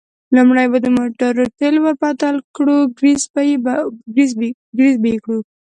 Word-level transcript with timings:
لومړی 0.35 0.65
به 0.71 0.77
د 0.81 0.87
موټرو 0.97 1.43
تېل 1.59 1.75
ور 1.83 1.95
بدل 2.03 2.35
کړو، 2.55 2.77
ګرېس 4.13 4.35
به 5.01 5.07
یې 5.11 5.17
کړو. 5.23 5.39